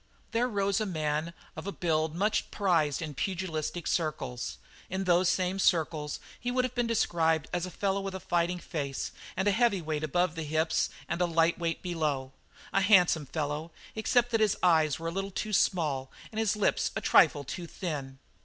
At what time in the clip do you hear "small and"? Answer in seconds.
15.53-16.39